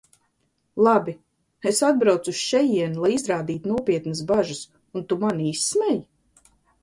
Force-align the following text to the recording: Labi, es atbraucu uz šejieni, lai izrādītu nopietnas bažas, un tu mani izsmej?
Labi, 0.85 1.13
es 1.71 1.81
atbraucu 1.89 2.31
uz 2.35 2.39
šejieni, 2.39 2.97
lai 3.05 3.11
izrādītu 3.17 3.73
nopietnas 3.73 4.23
bažas, 4.31 4.63
un 5.01 5.05
tu 5.11 5.19
mani 5.25 5.51
izsmej? 5.53 6.01